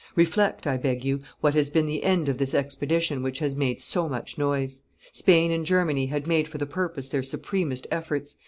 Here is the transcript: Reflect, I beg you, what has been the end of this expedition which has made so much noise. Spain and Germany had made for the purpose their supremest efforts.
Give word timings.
Reflect, 0.15 0.65
I 0.65 0.77
beg 0.77 1.05
you, 1.05 1.21
what 1.41 1.53
has 1.53 1.69
been 1.69 1.85
the 1.85 2.03
end 2.03 2.27
of 2.27 2.39
this 2.39 2.55
expedition 2.55 3.21
which 3.21 3.37
has 3.37 3.55
made 3.55 3.79
so 3.81 4.09
much 4.09 4.35
noise. 4.35 4.81
Spain 5.11 5.51
and 5.51 5.63
Germany 5.63 6.07
had 6.07 6.25
made 6.25 6.47
for 6.47 6.57
the 6.57 6.65
purpose 6.65 7.07
their 7.09 7.21
supremest 7.21 7.85
efforts. 7.91 8.35